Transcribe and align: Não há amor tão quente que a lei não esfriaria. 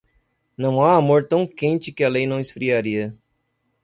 Não 0.57 0.81
há 0.83 0.95
amor 0.95 1.27
tão 1.27 1.45
quente 1.45 1.91
que 1.91 2.03
a 2.03 2.09
lei 2.09 2.25
não 2.25 2.39
esfriaria. 2.39 3.15